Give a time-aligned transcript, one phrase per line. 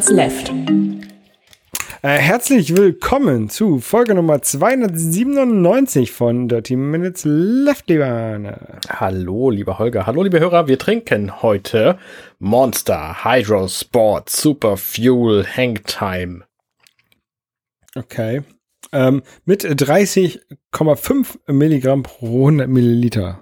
[0.00, 0.48] Minutes Left.
[2.00, 8.78] Äh, herzlich willkommen zu Folge Nummer 297 von Dirty Minutes Left, lieber Arne.
[8.88, 10.06] Hallo, lieber Holger.
[10.06, 10.68] Hallo, liebe Hörer.
[10.68, 11.98] Wir trinken heute
[12.38, 16.44] Monster Hydro Sport Super Fuel Hangtime.
[17.94, 18.42] Okay.
[18.92, 23.40] Ähm, mit 30,5 Milligramm pro 100 Milliliter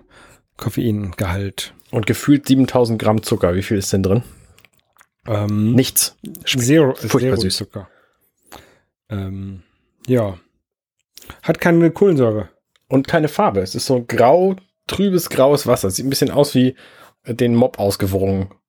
[0.56, 1.72] Koffeingehalt.
[1.92, 3.54] Und gefühlt 7000 Gramm Zucker.
[3.54, 4.24] Wie viel ist denn drin?
[5.28, 6.16] Ähm, Nichts.
[6.44, 7.56] Zero, furchtbar Zero süß.
[7.56, 7.88] Zucker.
[9.10, 9.62] Ähm,
[10.06, 10.38] ja.
[11.42, 12.48] Hat keine Kohlensäure.
[12.88, 13.60] Und keine Farbe.
[13.60, 14.56] Es ist so grau,
[14.86, 15.90] trübes, graues Wasser.
[15.90, 16.74] Sieht ein bisschen aus wie
[17.24, 18.48] äh, den Mob ausgewrungen.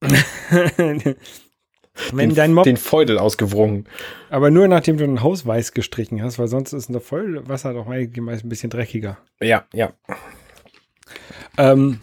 [2.12, 3.86] Wenn den, dein Mob, Den Feudel ausgewrungen.
[4.30, 7.86] aber nur nachdem du ein Haus weiß gestrichen hast, weil sonst ist ein Vollwasser doch
[7.86, 9.18] meist ein bisschen dreckiger.
[9.40, 9.92] Ja, ja.
[11.58, 12.00] Ähm,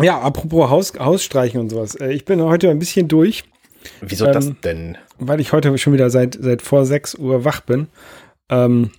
[0.00, 1.94] ja, apropos Haus, Hausstreichen und sowas.
[1.96, 3.44] Äh, ich bin heute ein bisschen durch,
[4.00, 4.98] Wieso Ähm, das denn?
[5.18, 7.88] weil ich heute schon wieder seit, seit vor 6 Uhr wach bin.
[8.48, 8.90] Ähm,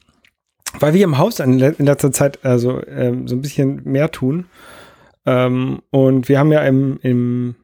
[0.80, 4.12] weil wir im Haus in, le- in letzter Zeit also ähm, so ein bisschen mehr
[4.12, 4.46] tun.
[5.26, 7.56] Ähm, und wir haben ja im, im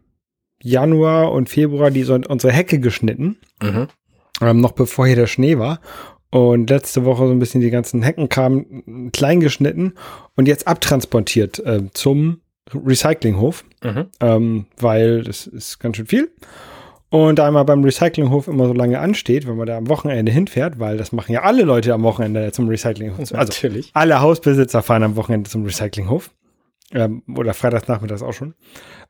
[0.61, 3.37] Januar und Februar die, so unsere Hecke geschnitten.
[3.61, 3.87] Mhm.
[4.41, 5.79] ähm, noch bevor hier der Schnee war.
[6.31, 9.93] Und letzte Woche so ein bisschen die ganzen Heckenkram klein geschnitten
[10.35, 12.41] und jetzt abtransportiert äh, zum
[12.73, 14.05] Recyclinghof, Mhm.
[14.19, 16.31] ähm, weil das ist ganz schön viel.
[17.09, 20.79] Und da einmal beim Recyclinghof immer so lange ansteht, wenn man da am Wochenende hinfährt,
[20.79, 23.19] weil das machen ja alle Leute am Wochenende zum Recyclinghof.
[23.19, 23.91] Also Natürlich.
[23.93, 26.31] alle Hausbesitzer fahren am Wochenende zum Recyclinghof.
[26.91, 28.53] Ähm, oder freitags nachmittags auch schon.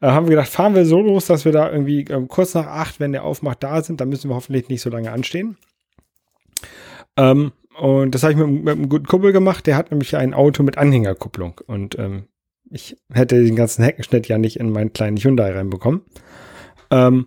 [0.02, 2.67] Äh, haben wir gedacht, fahren wir so los, dass wir da irgendwie ähm, kurz nach
[2.67, 3.99] acht, wenn der aufmacht, da sind.
[3.99, 5.57] Dann müssen wir hoffentlich nicht so lange anstehen.
[7.17, 9.67] Ähm, und das habe ich mit, mit einem guten Kumpel gemacht.
[9.67, 11.61] Der hat nämlich ein Auto mit Anhängerkupplung.
[11.67, 12.27] Und ähm,
[12.69, 16.02] ich hätte den ganzen Heckenschnitt ja nicht in meinen kleinen Hyundai reinbekommen.
[16.91, 17.25] Ähm,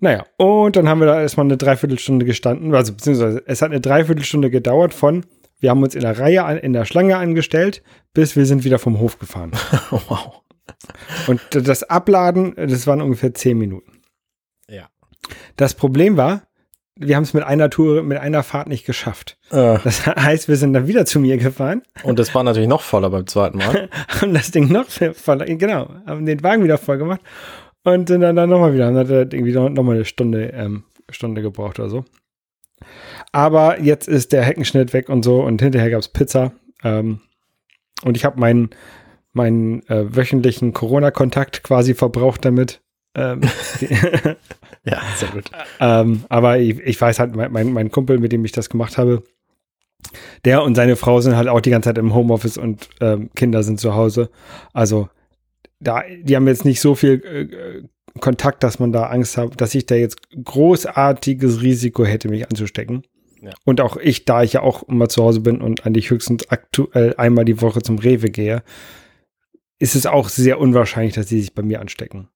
[0.00, 2.74] naja, und dann haben wir da erstmal eine Dreiviertelstunde gestanden.
[2.74, 5.26] Also beziehungsweise es hat eine Dreiviertelstunde gedauert von,
[5.60, 7.82] wir haben uns in der Reihe, an, in der Schlange angestellt,
[8.14, 9.52] bis wir sind wieder vom Hof gefahren.
[9.90, 10.40] wow.
[11.26, 14.00] Und das Abladen, das waren ungefähr zehn Minuten.
[14.68, 14.88] Ja.
[15.56, 16.44] Das Problem war,
[16.96, 19.38] wir haben es mit einer Tour, mit einer Fahrt nicht geschafft.
[19.50, 22.82] Äh, Das heißt, wir sind dann wieder zu mir gefahren, und das war natürlich noch
[22.82, 23.88] voller beim zweiten Mal.
[24.20, 27.20] haben das Ding noch voll, genau, haben den Wagen wieder voll gemacht
[27.84, 31.78] und sind dann, dann nochmal wieder, dann irgendwie noch, noch eine Stunde, ähm, Stunde gebraucht
[31.78, 32.04] oder so.
[33.32, 36.52] Aber jetzt ist der Heckenschnitt weg und so und hinterher gab es Pizza.
[36.82, 37.20] Ähm,
[38.04, 38.70] und ich habe meinen,
[39.32, 42.80] meinen äh, wöchentlichen Corona-Kontakt quasi verbraucht damit.
[43.14, 43.42] Ähm,
[44.84, 45.50] ja, sehr gut.
[45.80, 48.98] Ähm, aber ich, ich weiß halt, mein, mein, mein Kumpel, mit dem ich das gemacht
[48.98, 49.22] habe,
[50.44, 53.62] der und seine Frau sind halt auch die ganze Zeit im Homeoffice und ähm, Kinder
[53.62, 54.30] sind zu Hause.
[54.72, 55.08] Also
[55.80, 57.88] da, die haben jetzt nicht so viel äh,
[58.20, 63.02] Kontakt, dass man da Angst hat, dass ich da jetzt großartiges Risiko hätte, mich anzustecken.
[63.40, 63.52] Ja.
[63.64, 67.14] Und auch ich, da ich ja auch immer zu Hause bin und eigentlich höchstens aktuell
[67.16, 68.62] einmal die Woche zum Rewe gehe,
[69.78, 72.28] ist es auch sehr unwahrscheinlich, dass sie sich bei mir anstecken.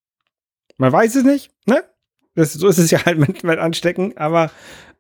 [0.78, 1.84] Man weiß es nicht, ne?
[2.34, 4.50] Das, so ist es ja halt mit, mit Anstecken, aber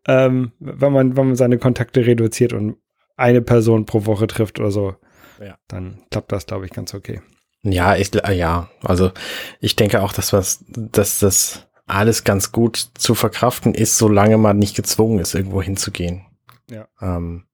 [0.06, 2.76] ähm, wenn, man, wenn man seine Kontakte reduziert und
[3.16, 4.96] eine Person pro Woche trifft oder so,
[5.40, 5.56] Ja.
[5.68, 7.22] dann klappt das, glaube ich, ganz okay.
[7.64, 9.10] Ja, ich, äh, ja, also
[9.58, 14.58] ich denke auch, dass, was, dass das alles ganz gut zu verkraften ist, solange man
[14.58, 16.26] nicht gezwungen ist, irgendwo hinzugehen.
[16.70, 16.86] Ja.
[17.00, 17.46] Ähm,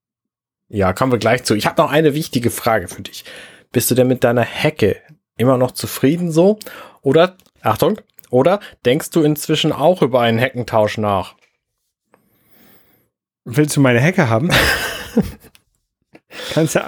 [0.68, 1.54] ja, kommen wir gleich zu.
[1.54, 3.24] Ich habe noch eine wichtige Frage für dich.
[3.72, 4.96] Bist du denn mit deiner Hecke
[5.36, 6.58] immer noch zufrieden so?
[7.02, 8.00] Oder, Achtung,
[8.30, 11.34] oder denkst du inzwischen auch über einen Heckentausch nach?
[13.44, 14.50] Willst du meine Hecke haben?
[16.52, 16.80] Kannst du.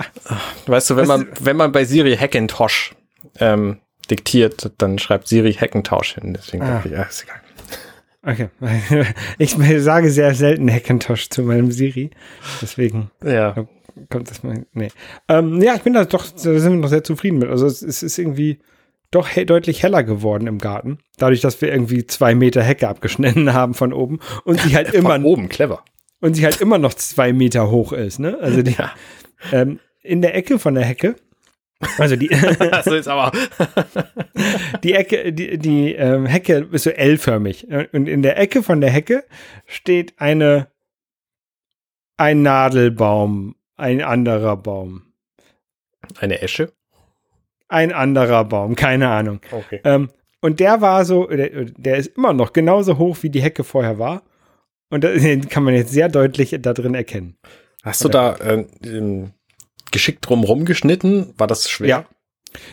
[0.66, 2.94] Weißt du, wenn man, wenn man bei Siri Hackintosh
[3.40, 3.78] ähm,
[4.10, 6.34] diktiert, dann schreibt Siri Hackentausch hin.
[6.34, 6.74] Deswegen Ah.
[6.76, 7.40] dachte ich, ja, ist egal.
[8.24, 8.48] Okay.
[9.38, 12.10] Ich sage sehr selten Hackintosh zu meinem Siri.
[12.60, 13.54] Deswegen Ja.
[14.10, 14.64] kommt das mal.
[14.72, 14.88] Nee.
[15.28, 17.48] Ähm, ja, ich bin da doch, da sind wir noch sehr zufrieden mit.
[17.48, 18.60] Also es, es ist irgendwie
[19.10, 20.98] doch he deutlich heller geworden im Garten.
[21.18, 25.10] Dadurch, dass wir irgendwie zwei Meter Hecke abgeschnitten haben von oben und sie halt immer
[25.10, 25.84] Von oben, clever.
[26.20, 28.38] und sie halt immer noch zwei Meter hoch ist, ne?
[28.40, 28.92] Also die, Ja.
[29.52, 31.16] ähm, in der Ecke von der Hecke,
[31.98, 33.32] also die, Das ist aber.
[34.82, 37.68] die Ecke, die, die ähm, Hecke ist so L-förmig.
[37.92, 39.24] Und in der Ecke von der Hecke
[39.66, 40.68] steht eine,
[42.16, 45.12] ein Nadelbaum, ein anderer Baum,
[46.18, 46.72] Eine Esche?
[47.72, 49.40] ein anderer Baum, keine Ahnung.
[49.50, 49.80] Okay.
[49.84, 53.64] Ähm, und der war so, der, der ist immer noch genauso hoch, wie die Hecke
[53.64, 54.22] vorher war.
[54.90, 57.36] Und das, den kann man jetzt sehr deutlich da drin erkennen.
[57.82, 59.32] Hast du da äh, ähm,
[59.92, 61.32] geschickt drumrum geschnitten?
[61.36, 61.88] War das schwer?
[61.88, 62.06] Ja.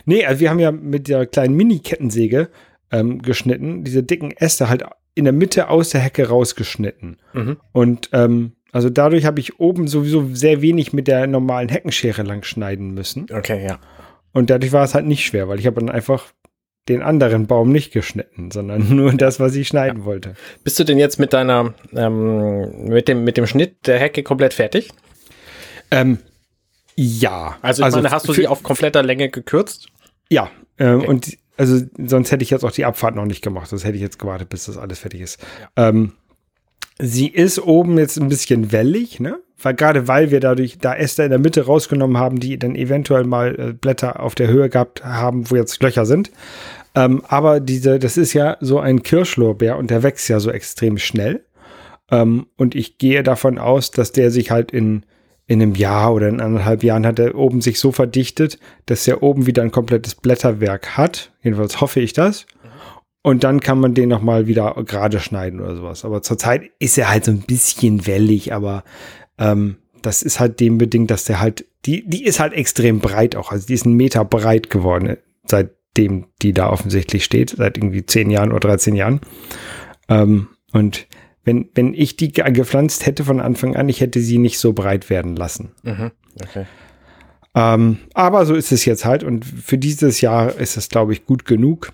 [0.04, 2.50] Nee, also wir haben ja mit der kleinen Mini-Kettensäge
[2.90, 4.84] ähm, geschnitten, diese dicken Äste halt
[5.14, 7.18] in der Mitte aus der Hecke rausgeschnitten.
[7.32, 7.56] Mhm.
[7.72, 12.44] Und ähm, also dadurch habe ich oben sowieso sehr wenig mit der normalen Heckenschere lang
[12.44, 13.26] schneiden müssen.
[13.32, 13.78] Okay, ja.
[14.32, 16.32] Und dadurch war es halt nicht schwer, weil ich habe dann einfach
[16.88, 20.34] den anderen Baum nicht geschnitten, sondern nur das, was ich schneiden wollte.
[20.64, 24.54] Bist du denn jetzt mit deiner, ähm, mit dem, mit dem Schnitt der Hecke komplett
[24.54, 24.90] fertig?
[25.90, 26.18] Ähm,
[27.02, 27.56] ja.
[27.62, 29.88] Also, ich meine, hast du sie auf kompletter Länge gekürzt?
[30.28, 31.06] Ja, äh, Okay.
[31.06, 33.72] und also sonst hätte ich jetzt auch die Abfahrt noch nicht gemacht.
[33.72, 35.38] Das hätte ich jetzt gewartet, bis das alles fertig ist.
[35.76, 36.12] Ähm,
[36.98, 39.40] sie ist oben jetzt ein bisschen wellig, ne?
[39.62, 43.24] Weil gerade weil wir dadurch da Äste in der Mitte rausgenommen haben, die dann eventuell
[43.24, 46.30] mal äh, Blätter auf der Höhe gehabt haben, wo jetzt Löcher sind.
[46.94, 50.96] Ähm, aber diese, das ist ja so ein Kirschlorbeer und der wächst ja so extrem
[50.98, 51.44] schnell.
[52.10, 55.04] Ähm, und ich gehe davon aus, dass der sich halt in,
[55.50, 59.20] in einem Jahr oder in anderthalb Jahren hat er oben sich so verdichtet, dass er
[59.20, 61.32] oben wieder ein komplettes Blätterwerk hat.
[61.42, 62.46] Jedenfalls hoffe ich das.
[63.22, 66.04] Und dann kann man den nochmal wieder gerade schneiden oder sowas.
[66.04, 68.84] Aber zurzeit ist er halt so ein bisschen wellig, aber
[69.38, 73.34] ähm, das ist halt dem bedingt, dass der halt, die, die ist halt extrem breit
[73.34, 73.50] auch.
[73.50, 78.30] Also die ist ein Meter breit geworden, seitdem die da offensichtlich steht, seit irgendwie zehn
[78.30, 79.20] Jahren oder 13 Jahren.
[80.08, 81.08] Ähm, und
[81.44, 84.72] wenn, wenn ich die ge- gepflanzt hätte von Anfang an, ich hätte sie nicht so
[84.72, 85.72] breit werden lassen.
[85.82, 86.10] Mhm.
[86.42, 86.66] Okay.
[87.54, 91.26] Ähm, aber so ist es jetzt halt und für dieses Jahr ist es, glaube ich,
[91.26, 91.92] gut genug.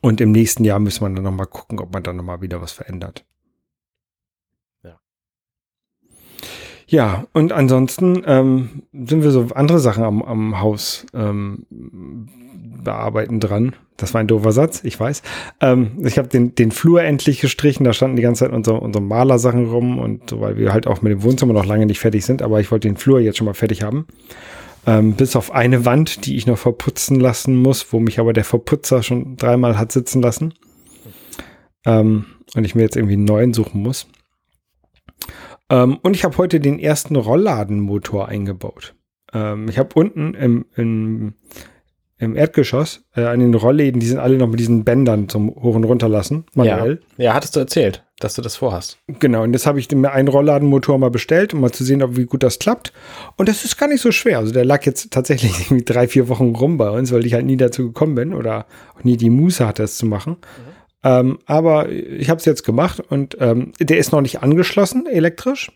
[0.00, 2.40] Und im nächsten Jahr müssen wir dann noch mal gucken, ob man dann noch mal
[2.40, 3.24] wieder was verändert.
[6.86, 11.66] Ja, und ansonsten ähm, sind wir so andere Sachen am, am Haus ähm,
[12.84, 13.74] bearbeiten dran.
[13.96, 15.22] Das war ein doofer Satz, ich weiß.
[15.60, 17.84] Ähm, ich habe den, den Flur endlich gestrichen.
[17.84, 21.02] Da standen die ganze Zeit unsere, unsere Malersachen rum und so, weil wir halt auch
[21.02, 22.42] mit dem Wohnzimmer noch lange nicht fertig sind.
[22.42, 24.06] Aber ich wollte den Flur jetzt schon mal fertig haben.
[24.86, 28.44] Ähm, bis auf eine Wand, die ich noch verputzen lassen muss, wo mich aber der
[28.44, 30.54] Verputzer schon dreimal hat sitzen lassen.
[31.84, 34.06] Ähm, und ich mir jetzt irgendwie einen neuen suchen muss.
[35.70, 38.94] Ähm, und ich habe heute den ersten Rollladenmotor eingebaut.
[39.32, 41.34] Ähm, ich habe unten im, im,
[42.18, 45.74] im Erdgeschoss äh, an den Rollläden, die sind alle noch mit diesen Bändern zum Hoch-
[45.74, 47.00] und Runterlassen, manuell.
[47.16, 48.98] Ja, hattest du erzählt, dass du das vorhast.
[49.08, 52.16] Genau, und das habe ich mir einen Rollladenmotor mal bestellt, um mal zu sehen, ob,
[52.16, 52.92] wie gut das klappt.
[53.36, 54.38] Und das ist gar nicht so schwer.
[54.38, 57.46] Also der lag jetzt tatsächlich irgendwie drei, vier Wochen rum bei uns, weil ich halt
[57.46, 58.66] nie dazu gekommen bin oder
[58.96, 60.36] auch nie die Muße hatte, es zu machen.
[61.02, 65.70] Ähm, aber ich habe es jetzt gemacht und ähm, der ist noch nicht angeschlossen elektrisch,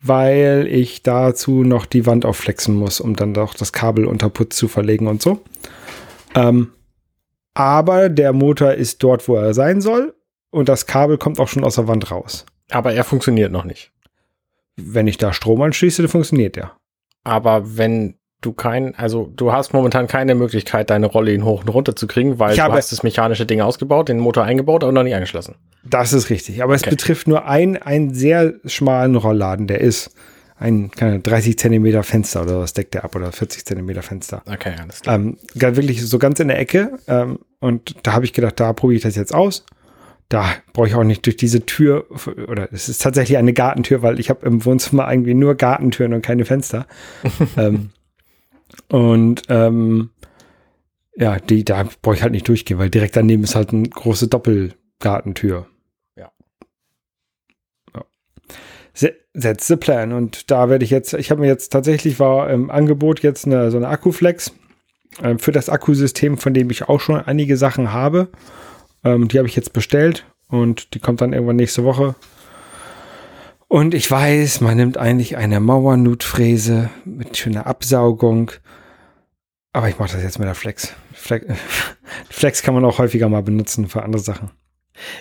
[0.00, 4.56] weil ich dazu noch die Wand aufflexen muss, um dann doch das Kabel unter Putz
[4.56, 5.40] zu verlegen und so.
[6.34, 6.72] Ähm,
[7.54, 10.14] aber der Motor ist dort, wo er sein soll
[10.50, 12.46] und das Kabel kommt auch schon aus der Wand raus.
[12.70, 13.92] Aber er funktioniert noch nicht.
[14.76, 16.72] Wenn ich da Strom anschließe, dann funktioniert der.
[17.24, 21.68] Aber wenn du kein, also du hast momentan keine Möglichkeit, deine Rolle ihn hoch und
[21.68, 24.84] runter zu kriegen, weil Ich du habe- hast das mechanische Ding ausgebaut, den Motor eingebaut,
[24.84, 25.54] aber noch nicht angeschlossen.
[25.84, 26.62] Das ist richtig.
[26.62, 26.90] Aber es Okay.
[26.90, 29.66] betrifft nur ein, einen sehr schmalen Rollladen.
[29.66, 30.10] Der ist
[30.58, 34.42] ein keine Ahnung, 30 Zentimeter Fenster oder was deckt der ab oder 40 Zentimeter Fenster.
[34.50, 35.16] Okay, alles klar.
[35.16, 36.92] Ähm, wirklich so ganz in der Ecke.
[37.08, 39.64] Ähm, und da habe ich gedacht, da probiere ich das jetzt aus.
[40.28, 42.06] Da brauche ich auch nicht durch diese Tür
[42.48, 46.22] oder es ist tatsächlich eine Gartentür, weil ich habe im Wohnzimmer irgendwie nur Gartentüren und
[46.22, 46.86] keine Fenster.
[47.56, 47.90] ähm,
[48.88, 50.10] und ähm,
[51.16, 54.28] ja, die, da brauche ich halt nicht durchgehen, weil direkt daneben ist halt eine große
[54.28, 55.66] Doppelgartentür.
[56.16, 56.30] Ja.
[57.94, 58.04] ja.
[59.38, 60.12] That's the plan.
[60.12, 63.70] Und da werde ich jetzt, ich habe mir jetzt tatsächlich war im Angebot jetzt eine,
[63.70, 64.52] so eine Akkuflex
[65.22, 68.28] ähm, für das Akkusystem, von dem ich auch schon einige Sachen habe.
[69.04, 72.14] Ähm, die habe ich jetzt bestellt und die kommt dann irgendwann nächste Woche.
[73.68, 78.52] Und ich weiß, man nimmt eigentlich eine Mauernutfräse mit schöner Absaugung.
[79.72, 80.94] Aber ich mache das jetzt mit der Flex.
[81.12, 81.46] Flex.
[82.30, 84.50] Flex kann man auch häufiger mal benutzen für andere Sachen.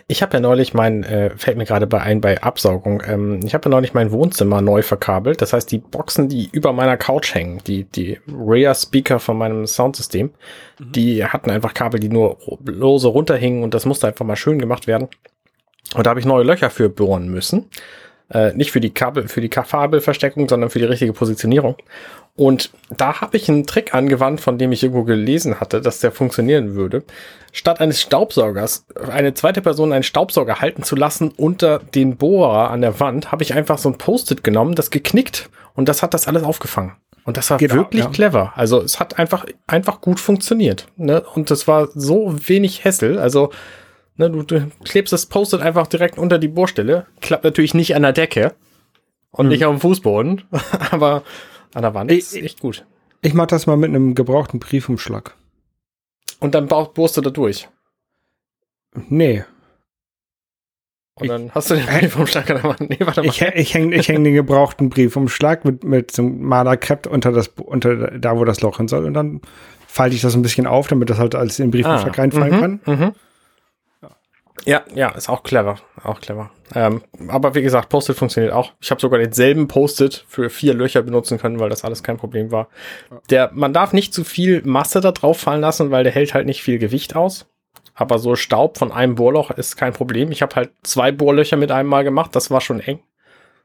[0.08, 3.54] Ich habe ja neulich mein, äh, fällt mir gerade bei ein bei Absaugung, ähm, ich
[3.54, 5.42] habe ja neulich mein Wohnzimmer neu verkabelt.
[5.42, 10.32] Das heißt, die Boxen, die über meiner Couch hängen, die, die Rear-Speaker von meinem Soundsystem,
[10.80, 14.88] die hatten einfach Kabel, die nur lose runterhingen und das musste einfach mal schön gemacht
[14.88, 15.10] werden.
[15.94, 17.70] Und da habe ich neue Löcher für bohren müssen.
[18.30, 21.76] Äh, nicht für die Kabel, für die Kabelversteckung, sondern für die richtige Positionierung.
[22.36, 26.12] Und da habe ich einen Trick angewandt, von dem ich irgendwo gelesen hatte, dass der
[26.12, 27.04] funktionieren würde.
[27.54, 32.82] Statt eines Staubsaugers eine zweite Person einen Staubsauger halten zu lassen unter den Bohrer an
[32.82, 36.28] der Wand, habe ich einfach so ein Post-it genommen, das geknickt und das hat das
[36.28, 36.94] alles aufgefangen.
[37.24, 38.10] Und das war Genau, wirklich ja.
[38.10, 38.54] clever.
[38.56, 40.88] Also es hat einfach, einfach gut funktioniert.
[40.98, 41.22] Ne?
[41.22, 43.18] Und das war so wenig Hässel.
[43.18, 43.52] Also
[44.18, 47.06] ne, du, du klebst das Post-it einfach direkt unter die Bohrstelle.
[47.22, 48.54] Klappt natürlich nicht an der Decke
[49.32, 49.52] und Mhm.
[49.52, 50.44] nicht auf dem Fußboden,
[50.92, 51.24] aber
[51.74, 52.86] an der Wand Ich- ist echt gut.
[53.22, 55.36] Ich mache das mal mit einem gebrauchten Briefumschlag.
[56.40, 57.68] Und dann bohrst du da durch.
[59.10, 59.44] Nee.
[61.18, 62.80] Und dann hast du den Briefumschlag an der Wand.
[62.90, 63.28] Nee, warte mal.
[63.30, 67.48] Ich, ich hänge ich häng den gebrauchten Briefumschlag mit, mit so einem Malerkrepp unter das,
[67.48, 69.06] unter da, wo das Loch hin soll.
[69.06, 69.42] Und dann
[69.88, 72.56] falte ich das ein bisschen auf, damit das halt alles in den Briefumschlag ah, reinfallen
[72.56, 72.82] mhm, kann.
[72.86, 73.12] Mhm.
[74.66, 75.78] Ja, ja, ist auch clever.
[76.04, 76.50] Auch clever.
[76.74, 78.74] Ähm, aber wie gesagt, Post-it funktioniert auch.
[78.82, 82.52] Ich habe sogar denselben Post-it für vier Löcher benutzen können, weil das alles kein Problem
[82.52, 82.68] war.
[83.30, 86.48] Der, man darf nicht zu viel Masse da drauf fallen lassen, weil der hält halt
[86.48, 87.48] nicht viel Gewicht aus.
[87.94, 90.32] Aber so Staub von einem Bohrloch ist kein Problem.
[90.32, 92.36] Ich habe halt zwei Bohrlöcher mit einem Mal gemacht.
[92.36, 93.00] Das war schon eng.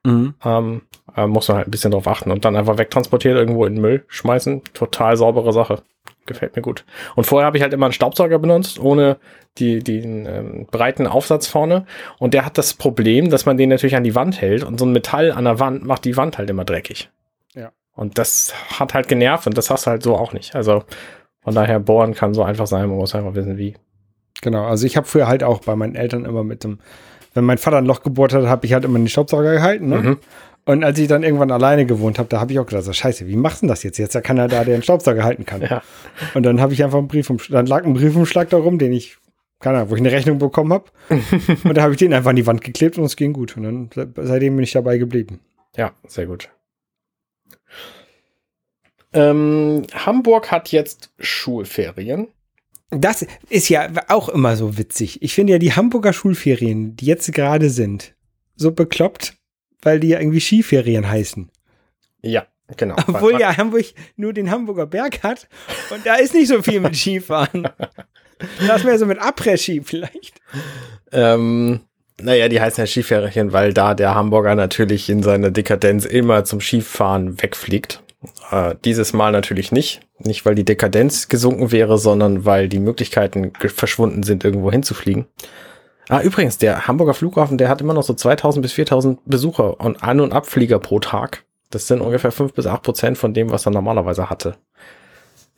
[0.05, 0.35] Mhm.
[0.45, 0.83] Ähm,
[1.17, 3.83] äh, muss man halt ein bisschen drauf achten und dann einfach wegtransportiert irgendwo in den
[3.83, 4.63] Müll schmeißen.
[4.73, 5.83] Total saubere Sache.
[6.31, 6.85] Gefällt mir gut.
[7.17, 9.17] Und vorher habe ich halt immer einen Staubsauger benutzt, ohne
[9.59, 11.87] die, den ähm, breiten Aufsatz vorne.
[12.21, 14.87] Und der hat das Problem, dass man den natürlich an die Wand hält und so
[14.87, 17.11] ein Metall an der Wand macht die Wand halt immer dreckig.
[17.57, 17.73] Ja.
[17.97, 20.55] Und das hat halt genervt und das hast du halt so auch nicht.
[20.55, 20.85] Also
[21.43, 23.75] von daher bohren kann so einfach sein, man muss einfach wissen, wie.
[24.41, 26.79] Genau, also ich habe früher halt auch bei meinen Eltern immer mit dem,
[27.35, 29.89] wenn mein Vater ein Loch gebohrt hat, habe ich halt immer den Staubsauger gehalten.
[29.89, 29.97] Ne?
[29.97, 30.19] Mhm.
[30.65, 33.27] Und als ich dann irgendwann alleine gewohnt habe, da habe ich auch gedacht, so, scheiße,
[33.27, 33.99] wie machst du das jetzt?
[33.99, 35.63] Jetzt kann er da den Staubsauger halten kann.
[35.63, 35.83] Ja.
[36.35, 39.17] Und dann habe ich einfach einen Briefumschlag, dann lag ein Briefumschlag darum, den ich,
[39.59, 40.85] keine Ahnung, wo ich eine Rechnung bekommen habe.
[41.65, 43.57] und da habe ich den einfach an die Wand geklebt und es ging gut.
[43.57, 45.41] Und dann seitdem bin ich dabei geblieben.
[45.77, 46.51] Ja, sehr gut.
[49.13, 52.29] Ähm, Hamburg hat jetzt Schulferien.
[52.91, 55.23] Das ist ja auch immer so witzig.
[55.23, 58.15] Ich finde ja die Hamburger Schulferien, die jetzt gerade sind,
[58.57, 59.35] so bekloppt,
[59.83, 61.51] weil die ja irgendwie Skiferien heißen.
[62.23, 62.47] Ja,
[62.77, 62.97] genau.
[63.07, 65.49] Obwohl ja Hamburg nur den Hamburger Berg hat
[65.91, 67.69] und da ist nicht so viel mit Skifahren.
[68.67, 70.41] das ist mehr so mit Après-Ski vielleicht.
[71.13, 71.81] Ähm,
[72.23, 76.61] naja, die heißen ja Skiferien, weil da der Hamburger natürlich in seiner Dekadenz immer zum
[76.61, 78.03] Skifahren wegfliegt.
[78.51, 80.01] Äh, dieses Mal natürlich nicht.
[80.19, 85.27] Nicht, weil die Dekadenz gesunken wäre, sondern weil die Möglichkeiten verschwunden sind, irgendwo hinzufliegen.
[86.11, 90.03] Ah, übrigens, der Hamburger Flughafen, der hat immer noch so 2000 bis 4000 Besucher und
[90.03, 91.45] An- und Abflieger pro Tag.
[91.71, 94.57] Das sind ungefähr 5 bis 8 Prozent von dem, was er normalerweise hatte.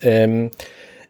[0.03, 0.51] Ähm,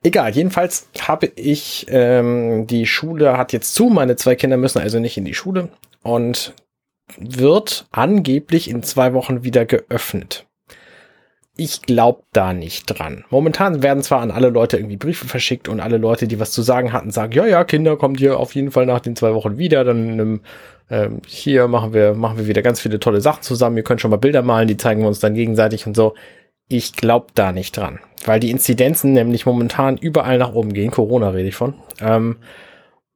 [0.04, 5.00] egal, jedenfalls habe ich, ähm, die Schule hat jetzt zu, meine zwei Kinder müssen also
[5.00, 5.70] nicht in die Schule
[6.04, 6.54] und
[7.18, 10.46] wird angeblich in zwei Wochen wieder geöffnet
[11.56, 13.24] ich glaube da nicht dran.
[13.30, 16.62] Momentan werden zwar an alle Leute irgendwie Briefe verschickt und alle Leute, die was zu
[16.62, 19.58] sagen hatten, sagen, ja, ja, Kinder, kommt hier auf jeden Fall nach den zwei Wochen
[19.58, 20.40] wieder, dann ähm,
[20.90, 24.10] ähm, hier machen wir, machen wir wieder ganz viele tolle Sachen zusammen, ihr könnt schon
[24.10, 26.14] mal Bilder malen, die zeigen wir uns dann gegenseitig und so.
[26.68, 31.30] Ich glaube da nicht dran, weil die Inzidenzen nämlich momentan überall nach oben gehen, Corona
[31.30, 31.74] rede ich von.
[32.00, 32.36] Ähm,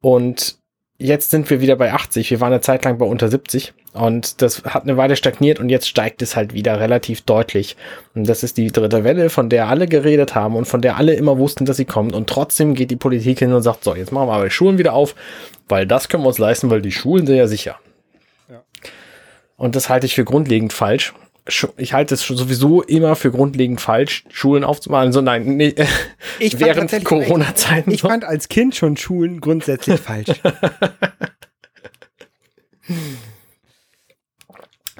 [0.03, 0.59] und
[0.99, 2.31] jetzt sind wir wieder bei 80.
[2.31, 5.69] Wir waren eine Zeit lang bei unter 70 und das hat eine Weile stagniert und
[5.69, 7.77] jetzt steigt es halt wieder relativ deutlich.
[8.15, 11.15] Und das ist die dritte Welle, von der alle geredet haben und von der alle
[11.15, 12.15] immer wussten, dass sie kommt.
[12.15, 14.79] Und trotzdem geht die Politik hin und sagt, so, jetzt machen wir aber die Schulen
[14.79, 15.15] wieder auf,
[15.69, 17.79] weil das können wir uns leisten, weil die Schulen sind ja sicher.
[18.51, 18.63] Ja.
[19.57, 21.15] Und das halte ich für grundlegend falsch
[21.77, 25.13] ich halte es sowieso immer für grundlegend falsch, Schulen aufzumachen.
[25.13, 25.75] So nein, nee,
[26.41, 27.91] ich während Corona-Zeiten.
[27.91, 30.31] Ich, ich fand als Kind schon Schulen grundsätzlich falsch.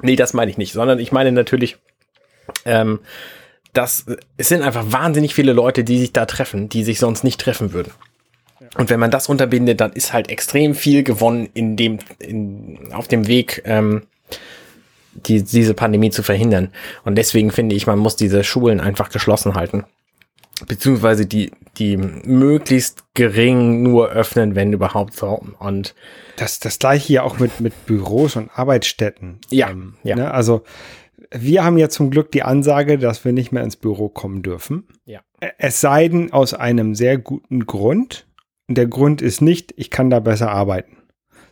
[0.01, 1.77] nee, das meine ich nicht, sondern ich meine natürlich,
[2.65, 2.99] ähm,
[3.73, 4.05] dass
[4.37, 7.73] es sind einfach wahnsinnig viele Leute, die sich da treffen, die sich sonst nicht treffen
[7.73, 7.91] würden.
[8.75, 13.07] Und wenn man das unterbindet, dann ist halt extrem viel gewonnen in dem, in, auf
[13.07, 14.03] dem Weg, ähm,
[15.13, 16.69] die, diese Pandemie zu verhindern.
[17.03, 19.85] Und deswegen finde ich, man muss diese Schulen einfach geschlossen halten.
[20.65, 25.39] Beziehungsweise die, die möglichst gering nur öffnen, wenn überhaupt so.
[25.59, 25.93] Und
[26.35, 29.39] das, das gleiche ja auch mit, mit Büros und Arbeitsstätten.
[29.49, 30.15] Ja, ähm, ja.
[30.15, 30.31] Ne?
[30.31, 30.63] Also,
[31.31, 34.87] wir haben ja zum Glück die Ansage, dass wir nicht mehr ins Büro kommen dürfen.
[35.05, 35.21] Ja.
[35.57, 38.27] Es sei denn aus einem sehr guten Grund.
[38.67, 40.97] Der Grund ist nicht, ich kann da besser arbeiten,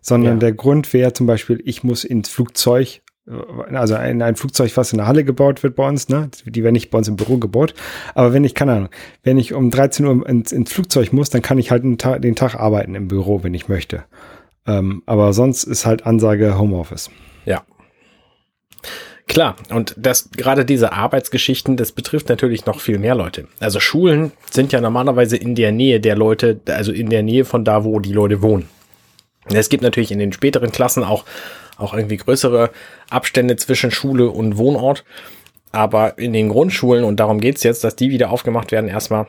[0.02, 0.40] sondern ja.
[0.40, 4.98] der Grund wäre zum Beispiel, ich muss ins Flugzeug also ein, ein Flugzeug, was in
[4.98, 6.29] der Halle gebaut wird bei uns, ne?
[6.46, 7.74] Die werden nicht bei uns im Büro gebaut.
[8.13, 8.89] Aber wenn ich, keine Ahnung,
[9.24, 12.22] wenn ich um 13 Uhr ins, ins Flugzeug muss, dann kann ich halt den Tag,
[12.22, 14.03] den Tag arbeiten im Büro, wenn ich möchte.
[14.67, 17.10] Ähm, aber sonst ist halt Ansage Homeoffice.
[17.46, 17.63] Ja.
[19.27, 23.48] Klar, und das gerade diese Arbeitsgeschichten, das betrifft natürlich noch viel mehr Leute.
[23.60, 27.65] Also Schulen sind ja normalerweise in der Nähe der Leute, also in der Nähe von
[27.65, 28.70] da, wo die Leute wohnen.
[29.54, 31.25] Es gibt natürlich in den späteren Klassen auch
[31.78, 32.72] auch irgendwie größere
[33.10, 35.04] Abstände zwischen Schule und Wohnort.
[35.72, 39.28] Aber in den Grundschulen, und darum geht's jetzt, dass die wieder aufgemacht werden, erstmal,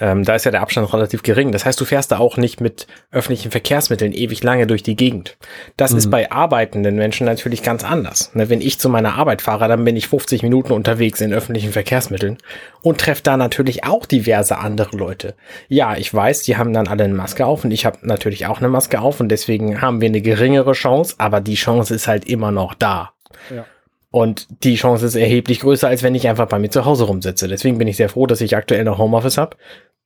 [0.00, 1.52] Ähm, da ist ja der Abstand relativ gering.
[1.52, 5.36] Das heißt, du fährst da auch nicht mit öffentlichen Verkehrsmitteln ewig lange durch die Gegend.
[5.76, 5.98] Das mhm.
[5.98, 8.34] ist bei arbeitenden Menschen natürlich ganz anders.
[8.34, 11.72] Ne, wenn ich zu meiner Arbeit fahre, dann bin ich 50 Minuten unterwegs in öffentlichen
[11.72, 12.38] Verkehrsmitteln
[12.82, 15.34] und treffe da natürlich auch diverse andere Leute.
[15.68, 18.58] Ja, ich weiß, die haben dann alle eine Maske auf und ich habe natürlich auch
[18.58, 22.26] eine Maske auf und deswegen haben wir eine geringere Chance, aber die Chance ist halt
[22.26, 23.12] immer noch da.
[23.54, 23.64] Ja.
[24.10, 27.46] Und die Chance ist erheblich größer, als wenn ich einfach bei mir zu Hause rumsitze.
[27.46, 29.56] Deswegen bin ich sehr froh, dass ich aktuell noch Homeoffice habe.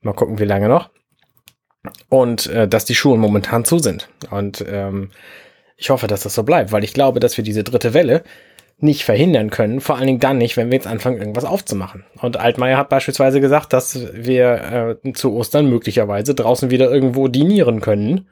[0.02, 0.90] Mal gucken, wie lange noch.
[2.10, 4.08] Und äh, dass die Schulen momentan zu sind.
[4.30, 5.10] Und ähm,
[5.76, 8.22] ich hoffe, dass das so bleibt, weil ich glaube, dass wir diese dritte Welle
[8.78, 9.80] nicht verhindern können.
[9.80, 12.04] Vor allen Dingen dann nicht, wenn wir jetzt anfangen, irgendwas aufzumachen.
[12.20, 17.80] Und Altmaier hat beispielsweise gesagt, dass wir äh, zu Ostern möglicherweise draußen wieder irgendwo dinieren
[17.80, 18.28] können.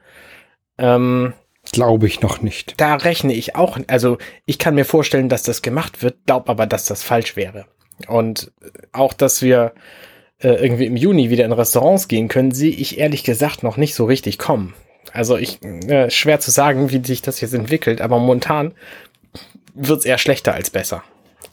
[0.77, 1.33] Ähm,
[1.73, 2.75] Glaube ich noch nicht.
[2.77, 3.77] Da rechne ich auch.
[3.87, 7.65] Also ich kann mir vorstellen, dass das gemacht wird, glaube aber, dass das falsch wäre.
[8.07, 8.51] Und
[8.91, 9.73] auch, dass wir
[10.39, 13.95] äh, irgendwie im Juni wieder in Restaurants gehen können, sehe ich ehrlich gesagt noch nicht
[13.95, 14.73] so richtig kommen.
[15.11, 18.73] Also ich äh, schwer zu sagen, wie sich das jetzt entwickelt, aber momentan
[19.73, 21.03] wird es eher schlechter als besser.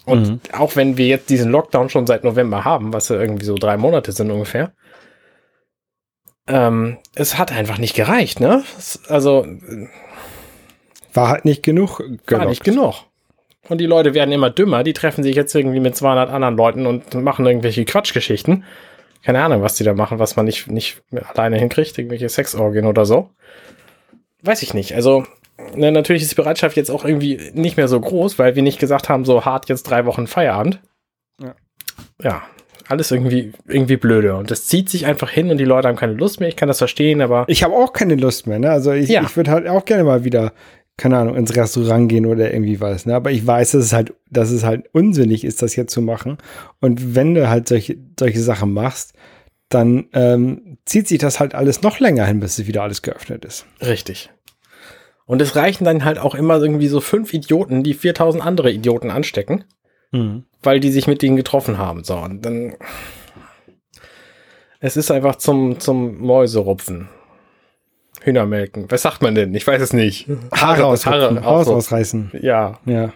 [0.04, 0.40] Und mhm.
[0.52, 3.76] auch wenn wir jetzt diesen Lockdown schon seit November haben, was ja irgendwie so drei
[3.76, 4.72] Monate sind ungefähr,
[6.50, 8.64] ähm, es hat einfach nicht gereicht, ne?
[9.08, 9.46] Also
[11.12, 11.98] war halt nicht genug.
[11.98, 12.30] Gelockt.
[12.30, 12.94] War nicht genug.
[13.68, 14.82] Und die Leute werden immer dümmer.
[14.82, 18.64] Die treffen sich jetzt irgendwie mit 200 anderen Leuten und machen irgendwelche Quatschgeschichten.
[19.22, 21.02] Keine Ahnung, was die da machen, was man nicht, nicht
[21.34, 21.96] alleine hinkriegt.
[21.98, 23.30] Irgendwelche Sexorgien oder so.
[24.42, 24.94] Weiß ich nicht.
[24.94, 25.24] Also,
[25.74, 28.80] ne, natürlich ist die Bereitschaft jetzt auch irgendwie nicht mehr so groß, weil wir nicht
[28.80, 30.80] gesagt haben, so hart jetzt drei Wochen Feierabend.
[31.38, 31.54] Ja.
[32.22, 32.42] Ja,
[32.90, 34.36] alles irgendwie, irgendwie blöde.
[34.36, 36.48] Und das zieht sich einfach hin und die Leute haben keine Lust mehr.
[36.48, 37.44] Ich kann das verstehen, aber.
[37.48, 38.70] Ich habe auch keine Lust mehr, ne?
[38.70, 39.22] Also ich, ja.
[39.22, 40.52] ich würde halt auch gerne mal wieder,
[40.96, 43.14] keine Ahnung, ins Restaurant gehen oder irgendwie was, ne?
[43.14, 46.38] Aber ich weiß, dass es halt, dass es halt unsinnig ist, das jetzt zu machen.
[46.80, 49.14] Und wenn du halt solche, solche Sachen machst,
[49.68, 53.44] dann ähm, zieht sich das halt alles noch länger hin, bis es wieder alles geöffnet
[53.44, 53.66] ist.
[53.80, 54.30] Richtig.
[55.26, 59.10] Und es reichen dann halt auch immer irgendwie so fünf Idioten, die 4000 andere Idioten
[59.10, 59.62] anstecken.
[60.12, 60.44] Mhm.
[60.62, 62.04] Weil die sich mit denen getroffen haben.
[62.04, 62.74] So, und dann.
[64.80, 67.08] Es ist einfach zum, zum Mäuserupfen.
[68.22, 68.90] Hühnermelken.
[68.90, 69.54] Was sagt man denn?
[69.54, 70.28] Ich weiß es nicht.
[70.52, 71.74] Haare, aus, Haare Haus so.
[71.74, 72.32] ausreißen.
[72.40, 72.78] Ja.
[72.84, 73.12] Ja.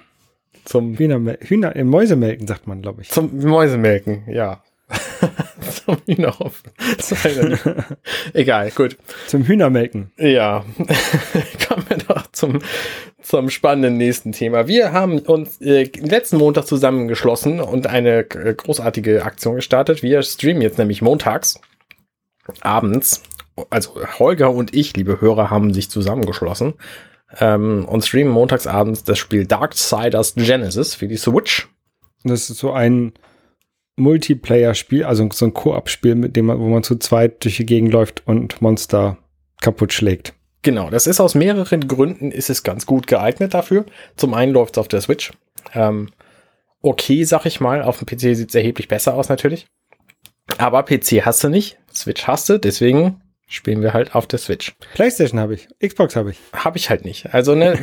[0.65, 3.11] Zum Hühnermel Hühner, äh, Mäusemelken sagt man, glaube ich.
[3.11, 4.63] Zum Mäusemelken, ja.
[5.85, 6.73] zum Hühnerhopfen.
[8.33, 8.97] Egal, gut.
[9.27, 10.13] Zum Hühnermelken.
[10.19, 10.65] Ja.
[11.69, 12.61] Kommen wir doch zum,
[13.23, 14.69] zum spannenden nächsten Thema.
[14.69, 20.03] Wir haben uns äh, letzten Montag zusammengeschlossen und eine äh, großartige Aktion gestartet.
[20.03, 21.61] Wir streamen jetzt nämlich montags
[22.61, 23.23] abends.
[23.71, 26.75] Also Holger und ich, liebe Hörer, haben sich zusammengeschlossen
[27.39, 31.69] ähm, und streamen montags abends das Spiel Darksiders Genesis für die Switch.
[32.25, 33.13] Das ist so ein
[33.97, 37.93] Multiplayer-Spiel, also so ein Koop-Spiel, mit dem man, wo man zu zweit durch die Gegend
[37.93, 39.19] läuft und Monster
[39.61, 40.35] kaputt schlägt.
[40.63, 43.85] Genau, das ist aus mehreren Gründen ist es ganz gut geeignet dafür.
[44.17, 45.33] Zum einen läuft es auf der Switch.
[45.75, 46.09] Ähm,
[46.81, 47.83] okay, sag ich mal.
[47.83, 49.67] Auf dem PC sieht es erheblich besser aus natürlich.
[50.59, 54.75] Aber PC hast du nicht, Switch hast du, deswegen spielen wir halt auf der Switch.
[54.95, 56.39] PlayStation habe ich, Xbox habe ich.
[56.53, 57.33] Habe ich halt nicht.
[57.35, 57.77] Also ne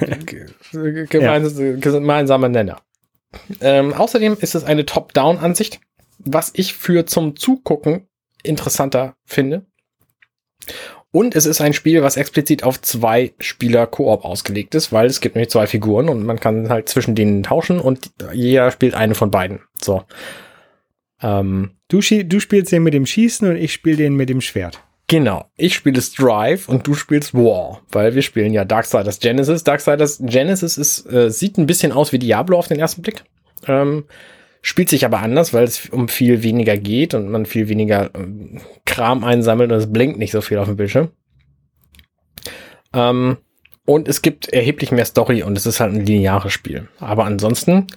[1.10, 1.76] gemeins ja.
[1.76, 2.82] gemeinsamer Nenner.
[3.62, 5.80] Ähm, außerdem ist es eine Top-Down-Ansicht
[6.26, 8.08] was ich für zum Zugucken
[8.44, 9.66] interessanter finde.
[11.12, 15.20] Und es ist ein Spiel, was explizit auf zwei Spieler Koop ausgelegt ist, weil es
[15.20, 19.14] gibt nämlich zwei Figuren und man kann halt zwischen denen tauschen und jeder spielt eine
[19.14, 19.60] von beiden.
[19.80, 20.04] So.
[21.22, 24.82] Ähm, du, du spielst den mit dem Schießen und ich spiele den mit dem Schwert.
[25.08, 25.44] Genau.
[25.58, 29.66] Ich spiele Strive und du spielst War, weil wir spielen ja Darksiders Genesis.
[29.66, 33.26] Darksiders Genesis ist, äh, sieht ein bisschen aus wie Diablo auf den ersten Blick.
[33.68, 34.06] Ähm,
[34.62, 38.60] Spielt sich aber anders, weil es um viel weniger geht und man viel weniger äh,
[38.86, 41.10] Kram einsammelt und es blinkt nicht so viel auf dem Bildschirm.
[42.94, 43.38] Ähm,
[43.86, 46.88] und es gibt erheblich mehr Story und es ist halt ein lineares Spiel.
[47.00, 47.88] Aber ansonsten,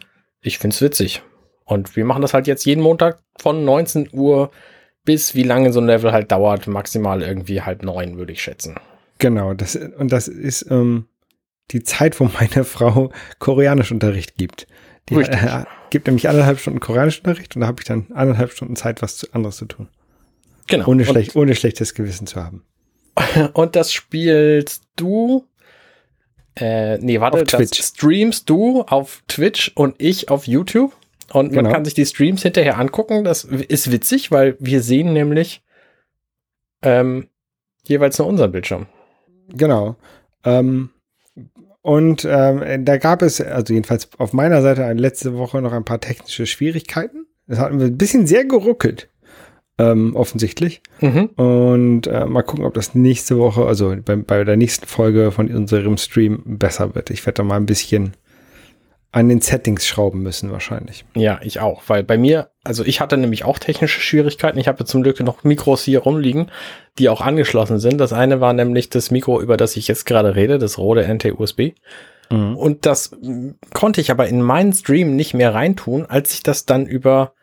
[0.40, 1.22] ich find's witzig.
[1.64, 4.50] Und wir machen das halt jetzt jeden Montag von 19 Uhr
[5.04, 8.76] bis wie lange so ein Level halt dauert, maximal irgendwie halb neun, würde ich schätzen.
[9.18, 11.06] Genau, das, und das ist ähm,
[11.70, 14.66] die Zeit, wo meine Frau Koreanischunterricht gibt.
[15.08, 19.02] Die äh, gibt nämlich anderthalb Stunden Koreanischunterricht und da habe ich dann anderthalb Stunden Zeit,
[19.02, 19.88] was anderes zu tun.
[20.66, 20.88] Genau.
[20.88, 22.64] Ohne, schlecht, ohne schlechtes Gewissen zu haben.
[23.52, 25.46] Und das spielst du.
[26.56, 27.78] Äh, nee, warte, auf Twitch.
[27.78, 30.96] das streamst du auf Twitch und ich auf YouTube.
[31.32, 31.72] Und man genau.
[31.72, 33.24] kann sich die Streams hinterher angucken.
[33.24, 35.62] Das ist witzig, weil wir sehen nämlich
[36.82, 37.28] ähm,
[37.86, 38.86] jeweils nur unseren Bildschirm.
[39.48, 39.96] Genau.
[40.44, 40.90] Ähm,
[41.84, 46.00] und ähm, da gab es, also jedenfalls auf meiner Seite letzte Woche noch ein paar
[46.00, 47.26] technische Schwierigkeiten.
[47.46, 49.10] Es hat ein bisschen sehr geruckelt.
[49.76, 50.80] Ähm, offensichtlich.
[51.02, 51.26] Mhm.
[51.36, 55.54] Und äh, mal gucken, ob das nächste Woche, also bei, bei der nächsten Folge von
[55.54, 57.10] unserem Stream besser wird.
[57.10, 58.14] Ich werde da mal ein bisschen
[59.14, 61.04] an den Settings schrauben müssen wahrscheinlich.
[61.14, 64.58] Ja, ich auch, weil bei mir, also ich hatte nämlich auch technische Schwierigkeiten.
[64.58, 66.50] Ich habe zum Glück noch Mikros hier rumliegen,
[66.98, 67.98] die auch angeschlossen sind.
[67.98, 71.74] Das eine war nämlich das Mikro, über das ich jetzt gerade rede, das Rode NT-USB.
[72.28, 72.56] Mhm.
[72.56, 73.16] Und das
[73.72, 77.34] konnte ich aber in meinen Stream nicht mehr reintun, als ich das dann über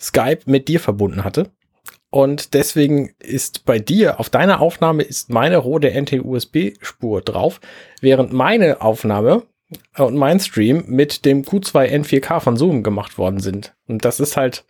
[0.00, 1.46] Skype mit dir verbunden hatte.
[2.10, 7.60] Und deswegen ist bei dir auf deiner Aufnahme ist meine Rode NT-USB-Spur drauf,
[8.00, 9.44] während meine Aufnahme
[9.96, 13.74] und mein Stream mit dem Q2 N4K von Zoom gemacht worden sind.
[13.86, 14.64] Und das ist halt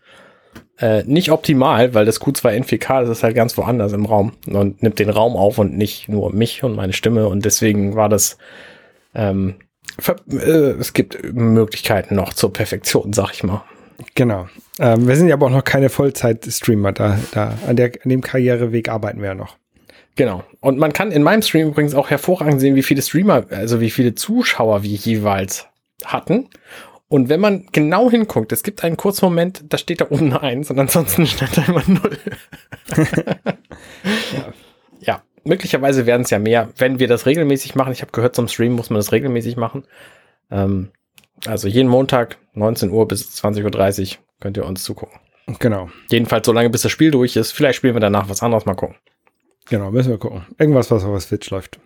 [0.79, 4.83] äh, nicht optimal, weil das Q2 N4K das ist halt ganz woanders im Raum und
[4.83, 7.29] nimmt den Raum auf und nicht nur mich und meine Stimme.
[7.29, 8.39] Und deswegen war das
[9.15, 9.57] ähm,
[10.29, 13.65] äh, es gibt Möglichkeiten noch zur Perfektion, sag ich mal.
[14.15, 14.49] Genau.
[14.79, 16.93] Ähm, wir sind ja aber auch noch keine Vollzeit-Streamer.
[16.93, 19.57] Da, da, an, der, an dem Karriereweg arbeiten wir ja noch.
[20.17, 20.45] Genau.
[20.61, 23.91] Und man kann in meinem Stream übrigens auch hervorragend sehen, wie viele Streamer, also wie
[23.91, 25.67] viele Zuschauer wir jeweils
[26.05, 26.49] hatten.
[27.09, 30.43] Und wenn man genau hinguckt, es gibt einen kurzen Moment, da steht da oben eine
[30.43, 32.19] Eins und ansonsten steht da immer Null.
[35.01, 35.23] ja.
[35.43, 37.93] möglicherweise werden es ja mehr, wenn wir das regelmäßig machen.
[37.93, 39.85] Ich habe gehört, zum Stream muss man das regelmäßig machen.
[40.53, 40.91] Ähm,
[41.47, 45.19] also jeden Montag, 19 Uhr bis 20.30 Uhr könnt ihr uns zugucken.
[45.59, 45.91] Genau.
[46.11, 47.53] Jedenfalls so lange, bis das Spiel durch ist.
[47.53, 48.97] Vielleicht spielen wir danach was anderes, mal gucken.
[49.71, 50.45] Genau, müssen wir gucken.
[50.59, 51.81] Irgendwas, was auf der Switch läuft.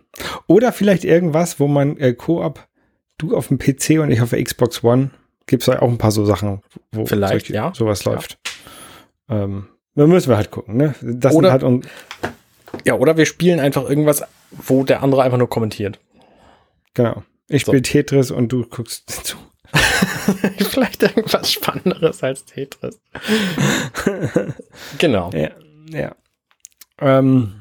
[0.47, 2.67] Oder vielleicht irgendwas, wo man äh, Koop,
[3.19, 5.11] du auf dem PC und ich auf der Xbox One,
[5.47, 7.73] gibt es ja auch ein paar so Sachen, wo Vielleicht, solche- ja.
[7.75, 8.13] sowas Ja.
[8.13, 8.39] läuft.
[9.29, 10.95] Ähm, da müssen wir halt gucken, ne?
[11.03, 11.87] Das Oder- halt und
[12.85, 16.01] Ja, oder wir spielen einfach irgendwas, wo der andere einfach nur kommentiert.
[16.95, 17.23] genau.
[17.49, 17.73] Ich So.
[17.73, 19.37] spiele Tetris und du guckst zu.
[20.71, 22.99] Vielleicht irgendwas Spannenderes als Tetris.
[24.99, 25.31] genau.
[25.35, 25.51] Ja,
[25.91, 26.15] ja.
[27.01, 27.55] Ähm,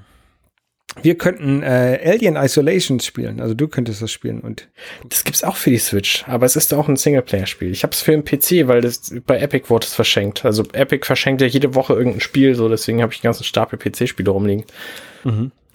[1.01, 3.39] wir könnten äh, Alien Isolation spielen.
[3.39, 4.69] Also du könntest das spielen und
[5.09, 7.71] Das gibt's auch für die Switch, aber es ist auch ein Singleplayer-Spiel.
[7.71, 10.45] Ich habe es für den PC, weil das bei Epic wurde es verschenkt.
[10.45, 13.79] Also Epic verschenkt ja jede Woche irgendein Spiel, so deswegen habe ich einen ganzen Stapel
[13.79, 14.65] PC-Spiele rumliegen.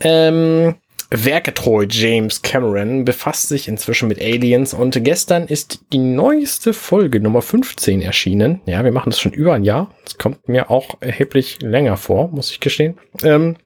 [0.00, 0.74] Ähm,
[1.10, 7.42] werkgetreu James Cameron befasst sich inzwischen mit Aliens und gestern ist die neueste Folge Nummer
[7.42, 8.60] 15 erschienen.
[8.66, 9.90] Ja, wir machen das schon über ein Jahr.
[10.04, 12.98] Das kommt mir auch erheblich länger vor, muss ich gestehen.
[13.22, 13.56] Ähm,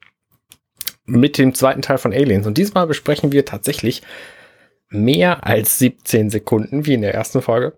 [1.05, 2.47] mit dem zweiten Teil von Aliens.
[2.47, 4.01] Und diesmal besprechen wir tatsächlich
[4.89, 7.77] mehr als 17 Sekunden wie in der ersten Folge.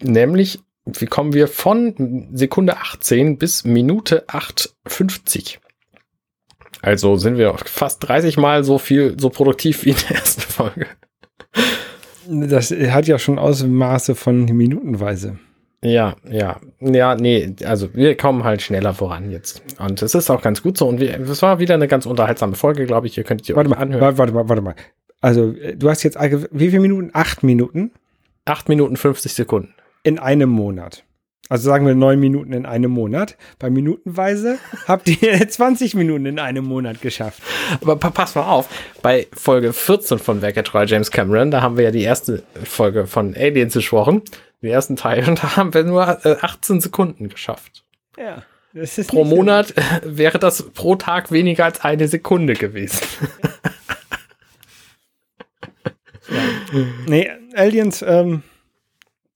[0.00, 5.58] Nämlich, wie kommen wir von Sekunde 18 bis Minute 8,50.
[6.80, 10.86] Also sind wir fast 30 Mal so viel, so produktiv wie in der ersten Folge.
[12.26, 15.38] das hat ja schon Ausmaße von minutenweise.
[15.82, 19.62] Ja, ja, ja, nee, also wir kommen halt schneller voran jetzt.
[19.78, 20.88] Und es ist auch ganz gut so.
[20.88, 23.16] Und wir, es war wieder eine ganz unterhaltsame Folge, glaube ich.
[23.16, 24.00] Ihr könnt die Warte mal, anhören.
[24.00, 24.74] warte, warte mal, warte mal.
[25.20, 26.18] Also du hast jetzt
[26.50, 27.10] wie viele Minuten?
[27.12, 27.92] Acht Minuten
[28.48, 29.74] 8 Minuten 50 Sekunden.
[30.02, 31.04] in einem Monat.
[31.50, 33.36] Also sagen wir neun Minuten in einem Monat.
[33.58, 37.42] Bei Minutenweise habt ihr 20 Minuten in einem Monat geschafft.
[37.80, 38.68] Aber pa pass mal auf,
[39.02, 43.34] bei Folge 14 von Werketreu James Cameron, da haben wir ja die erste Folge von
[43.34, 44.22] Aliens besprochen,
[44.62, 47.84] den ersten Teil, und da haben wir nur äh, 18 Sekunden geschafft.
[48.16, 48.42] Ja.
[48.74, 53.06] Das ist Pro Monat äh, wäre das pro Tag weniger als eine Sekunde gewesen.
[57.06, 58.42] Nee, Aliens, ähm,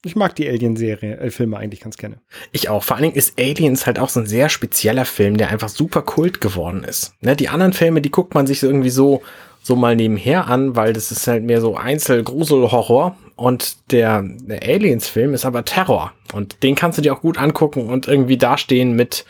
[0.04, 2.20] ich mag die Alien-Serie, äh, Filme eigentlich ganz gerne.
[2.50, 2.82] Ich auch.
[2.82, 6.02] Vor allen Dingen ist Aliens halt auch so ein sehr spezieller Film, der einfach super
[6.02, 7.14] kult geworden ist.
[7.20, 9.22] Ne, die anderen Filme, die guckt man sich irgendwie so,
[9.62, 13.16] so mal nebenher an, weil das ist halt mehr so Einzel-Grusel-Horror.
[13.42, 16.12] Und der, der Aliens-Film ist aber Terror.
[16.32, 19.24] Und den kannst du dir auch gut angucken und irgendwie dastehen mit,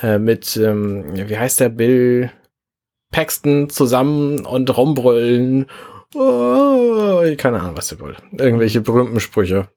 [0.00, 2.32] äh, mit, ähm, wie heißt der, Bill
[3.10, 5.66] Paxton zusammen und rumbrüllen.
[6.14, 8.16] Oh, keine Ahnung, was du wohl.
[8.32, 9.68] Irgendwelche berühmten Sprüche.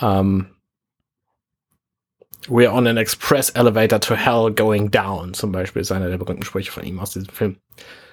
[0.00, 0.46] Ähm,
[2.46, 6.44] We're on an express elevator to hell going down, zum Beispiel, ist einer der berühmten
[6.44, 7.56] Sprüche von ihm aus diesem Film.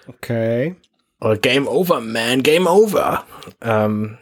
[0.08, 0.76] Okay.
[1.22, 3.24] Oder Game over, man, Game over.
[3.62, 4.18] Ähm,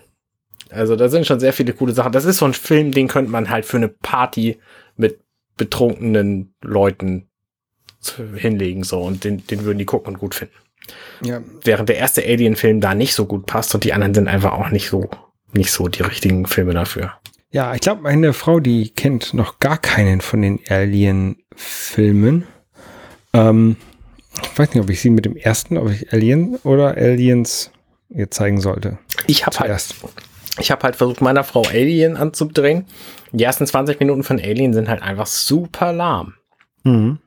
[0.70, 2.12] also da sind schon sehr viele coole Sachen.
[2.12, 4.60] Das ist so ein Film, den könnte man halt für eine Party
[4.96, 5.20] mit
[5.58, 7.28] betrunkenen Leuten
[8.36, 10.56] hinlegen, so, und den, den würden die gucken und gut finden.
[11.24, 14.52] Ja, Während der erste Alien-Film da nicht so gut passt und die anderen sind einfach
[14.52, 15.10] auch nicht so,
[15.54, 17.14] nicht so die richtigen Filme dafür.
[17.52, 22.46] ja ich glaube, meine Frau, die kennt noch gar keinen von den Alien-Filmen.
[23.34, 23.78] Ähm,
[24.41, 27.72] ich weiß nicht, ob ich sie mit dem ersten, ob ich Alien oder Aliens
[28.10, 28.98] ihr zeigen sollte.
[29.28, 29.86] Ich habe halt,
[30.60, 32.86] ich habe halt versucht, meiner Frau Alien anzudrehen.
[33.32, 36.36] Die ersten 20 Minuten von Alien sind halt einfach super lahm.
[36.84, 37.19] Mhm.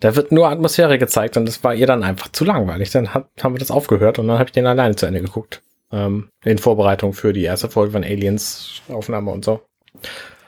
[0.00, 2.90] Da wird nur Atmosphäre gezeigt und das war ihr dann einfach zu langweilig.
[2.90, 5.62] Dann hat, haben wir das aufgehört und dann habe ich den alleine zu Ende geguckt.
[5.90, 9.62] Ähm, in Vorbereitung für die erste Folge von Aliens Aufnahme und so.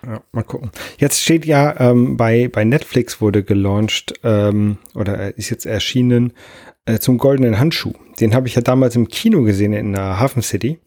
[0.07, 0.71] Ja, mal gucken.
[0.99, 6.33] Jetzt steht ja ähm, bei, bei Netflix wurde gelauncht ähm, oder ist jetzt erschienen
[6.87, 7.93] äh, zum goldenen Handschuh.
[8.21, 10.79] Den habe ich ja damals im Kino gesehen in der Hafen City.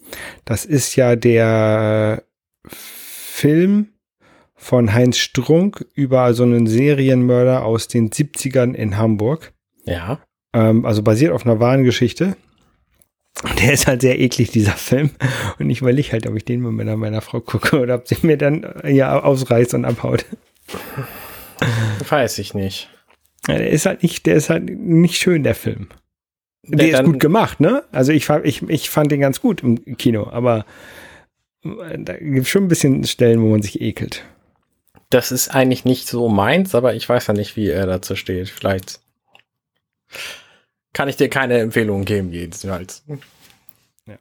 [0.45, 2.23] Das ist ja der
[2.67, 3.89] Film
[4.55, 9.53] von Heinz Strunk über so einen Serienmörder aus den 70ern in Hamburg.
[9.85, 10.19] Ja.
[10.53, 12.35] Ähm, also basiert auf einer wahren Geschichte.
[13.41, 15.09] Und der ist halt sehr eklig, dieser Film.
[15.59, 18.17] Und ich überlege halt, ob ich den mit meiner, meiner Frau gucke oder ob sie
[18.21, 20.25] mir dann ja ausreißt und abhaut.
[22.07, 22.89] Weiß ich nicht.
[23.47, 25.87] Ja, der ist halt nicht, der ist halt nicht schön, der Film.
[26.65, 27.83] Der, Der ist gut gemacht, ne?
[27.91, 30.65] Also ich, ich, ich fand den ganz gut im Kino, aber
[31.65, 34.23] äh, da gibt es schon ein bisschen Stellen, wo man sich ekelt.
[35.09, 38.47] Das ist eigentlich nicht so meins, aber ich weiß ja nicht, wie er dazu steht.
[38.49, 39.01] Vielleicht
[40.93, 43.03] kann ich dir keine Empfehlungen geben, jedenfalls.
[44.05, 44.15] Ja.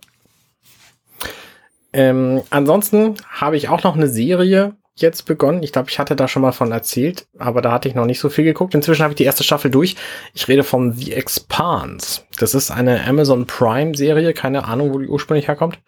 [1.92, 5.62] Ähm, ansonsten habe ich auch noch eine Serie jetzt begonnen.
[5.62, 8.20] Ich glaube, ich hatte da schon mal von erzählt, aber da hatte ich noch nicht
[8.20, 8.74] so viel geguckt.
[8.74, 9.96] Inzwischen habe ich die erste Staffel durch.
[10.34, 12.22] Ich rede von The Expanse.
[12.38, 15.78] Das ist eine Amazon Prime Serie, keine Ahnung, wo die ursprünglich herkommt.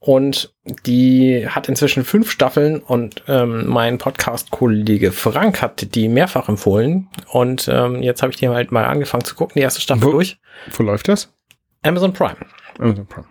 [0.00, 0.54] Und
[0.86, 7.08] die hat inzwischen fünf Staffeln und ähm, mein Podcast-Kollege Frank hat die mehrfach empfohlen.
[7.32, 10.12] Und ähm, jetzt habe ich die halt mal angefangen zu gucken, die erste Staffel Wo-
[10.12, 10.38] durch.
[10.76, 11.34] Wo läuft das?
[11.82, 12.36] Amazon Prime.
[12.78, 13.26] Amazon Prime.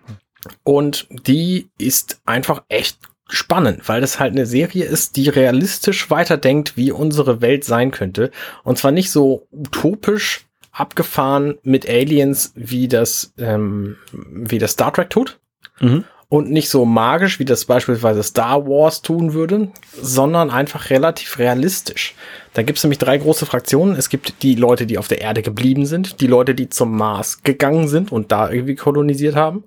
[0.63, 2.99] Und die ist einfach echt
[3.30, 8.32] spannend, weil das halt eine Serie ist, die realistisch weiterdenkt, wie unsere Welt sein könnte.
[8.63, 15.10] Und zwar nicht so utopisch abgefahren mit Aliens, wie das, ähm, wie das Star Trek
[15.10, 15.39] tut.
[15.80, 16.03] Mhm.
[16.30, 22.16] Und nicht so magisch, wie das beispielsweise Star Wars tun würde, sondern einfach relativ realistisch.
[22.54, 23.96] Da gibt es nämlich drei große Fraktionen.
[23.96, 27.44] Es gibt die Leute, die auf der Erde geblieben sind, die Leute, die zum Mars
[27.44, 29.63] gegangen sind und da irgendwie kolonisiert haben.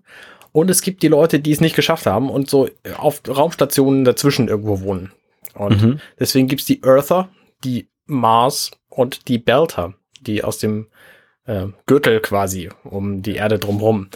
[0.52, 2.68] Und es gibt die Leute, die es nicht geschafft haben und so
[2.98, 5.12] auf Raumstationen dazwischen irgendwo wohnen.
[5.54, 6.00] Und Mhm.
[6.18, 7.30] deswegen gibt's die Earther,
[7.64, 10.88] die Mars und die Belter, die aus dem
[11.46, 14.10] äh, Gürtel quasi um die Erde drumherum.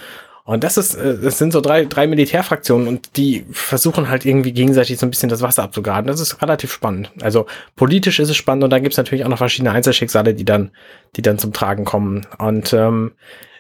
[0.45, 4.53] Und das ist, äh, das sind so drei, drei Militärfraktionen und die versuchen halt irgendwie
[4.53, 6.07] gegenseitig so ein bisschen das Wasser abzugraben.
[6.07, 7.11] Das ist relativ spannend.
[7.23, 10.71] Also politisch ist es spannend und dann gibt's natürlich auch noch verschiedene Einzelschicksale, die dann,
[11.17, 12.27] die dann zum Tragen kommen.
[12.39, 13.13] Und ähm,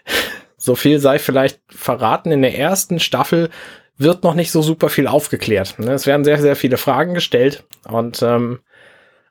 [0.59, 2.31] so viel sei vielleicht verraten.
[2.31, 3.49] In der ersten Staffel
[3.97, 5.79] wird noch nicht so super viel aufgeklärt.
[5.79, 5.92] ne?
[5.92, 8.59] Es werden sehr, sehr viele Fragen gestellt und ähm,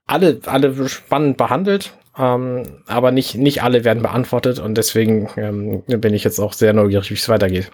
[0.07, 6.13] alle, alle spannend behandelt, ähm, aber nicht, nicht alle werden beantwortet und deswegen ähm, bin
[6.13, 7.71] ich jetzt auch sehr neugierig, wie es weitergeht.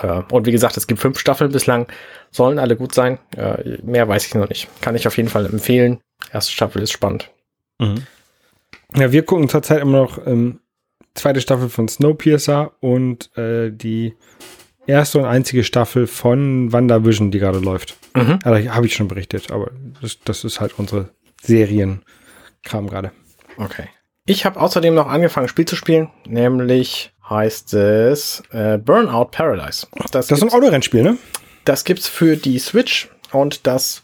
[0.00, 1.86] Äh, und wie gesagt, es gibt fünf Staffeln bislang,
[2.30, 3.18] sollen alle gut sein.
[3.36, 4.68] Äh, mehr weiß ich noch nicht.
[4.80, 6.00] Kann ich auf jeden Fall empfehlen.
[6.32, 7.30] Erste Staffel ist spannend.
[7.78, 8.06] Mhm.
[8.94, 10.60] Ja, wir gucken zurzeit immer noch ähm,
[11.14, 14.14] zweite Staffel von Snowpiercer und äh, die
[14.86, 17.96] erste und einzige Staffel von WandaVision, die gerade läuft.
[18.14, 18.38] Mhm.
[18.44, 21.10] Also, habe ich schon berichtet, aber das, das ist halt unsere
[22.66, 23.12] Serienkram gerade.
[23.56, 23.88] Okay.
[24.26, 29.86] Ich habe außerdem noch angefangen, ein Spiel zu spielen, nämlich heißt es äh, Burnout Paradise.
[30.10, 31.18] Das, Das ist ein Autorennspiel, ne?
[31.64, 34.02] das gibt's für die Switch und das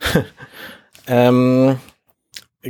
[1.06, 1.78] ähm,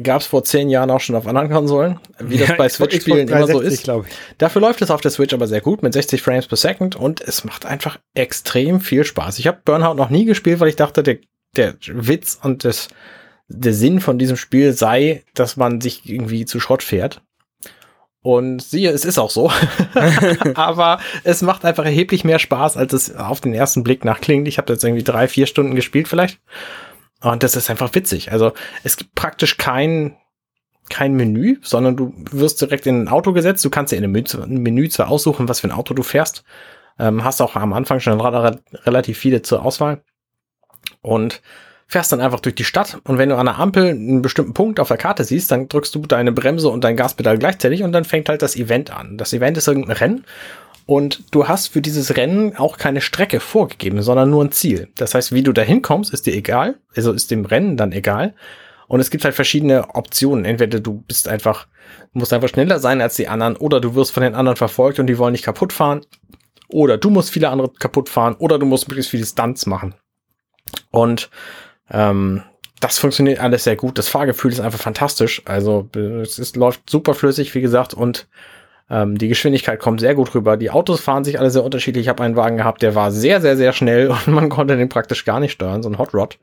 [0.02, 3.46] gab es vor zehn Jahren auch schon auf anderen Konsolen, wie das bei Switch-Spielen immer
[3.46, 3.90] so ist.
[4.38, 7.20] Dafür läuft es auf der Switch aber sehr gut mit 60 Frames per Second und
[7.20, 9.38] es macht einfach extrem viel Spaß.
[9.38, 11.18] Ich habe Burnout noch nie gespielt, weil ich dachte, der,
[11.56, 12.88] der Witz und das,
[13.48, 17.22] der Sinn von diesem Spiel sei, dass man sich irgendwie zu Schrott fährt.
[18.22, 19.52] Und siehe, es ist auch so.
[20.54, 24.48] aber es macht einfach erheblich mehr Spaß, als es auf den ersten Blick nach klingt.
[24.48, 26.40] Ich habe jetzt irgendwie drei, vier Stunden gespielt vielleicht.
[27.20, 28.32] Und das ist einfach witzig.
[28.32, 28.52] Also
[28.82, 30.16] es gibt praktisch kein,
[30.88, 33.64] kein Menü, sondern du wirst direkt in ein Auto gesetzt.
[33.64, 36.44] Du kannst dir in einem Menü, zwar aussuchen, was für ein Auto du fährst.
[36.98, 40.02] Ähm, hast auch am Anfang schon relativ viele zur Auswahl.
[41.02, 41.42] Und
[41.86, 42.98] fährst dann einfach durch die Stadt.
[43.04, 45.94] Und wenn du an der Ampel einen bestimmten Punkt auf der Karte siehst, dann drückst
[45.94, 49.18] du deine Bremse und dein Gaspedal gleichzeitig und dann fängt halt das Event an.
[49.18, 50.24] Das Event ist irgendein Rennen.
[50.86, 54.88] Und du hast für dieses Rennen auch keine Strecke vorgegeben, sondern nur ein Ziel.
[54.96, 56.76] Das heißt, wie du da hinkommst, ist dir egal.
[56.94, 58.34] Also ist dem Rennen dann egal.
[58.86, 60.44] Und es gibt halt verschiedene Optionen.
[60.44, 61.66] Entweder du bist einfach,
[62.12, 65.06] musst einfach schneller sein als die anderen, oder du wirst von den anderen verfolgt und
[65.06, 66.02] die wollen dich kaputt fahren.
[66.68, 69.94] Oder du musst viele andere kaputt fahren, oder du musst möglichst viele Stunts machen.
[70.90, 71.30] Und
[71.94, 72.42] ähm,
[72.80, 73.96] das funktioniert alles sehr gut.
[73.96, 75.42] Das Fahrgefühl ist einfach fantastisch.
[75.46, 78.26] Also äh, es ist, läuft super flüssig, wie gesagt, und
[78.90, 80.56] ähm, die Geschwindigkeit kommt sehr gut rüber.
[80.56, 82.02] Die Autos fahren sich alle sehr unterschiedlich.
[82.02, 84.88] Ich habe einen Wagen gehabt, der war sehr, sehr, sehr schnell und man konnte den
[84.88, 86.38] praktisch gar nicht steuern, so ein Hot Rod.